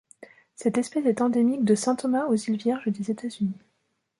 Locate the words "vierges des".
2.57-3.11